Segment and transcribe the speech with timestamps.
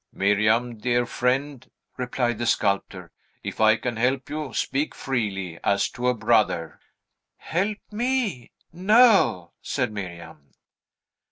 [0.11, 3.11] "Miriam, dear friend," replied the sculptor,
[3.43, 6.79] "if I can help you, speak freely, as to a brother."
[7.37, 8.51] "Help me?
[8.73, 10.53] No!" said Miriam.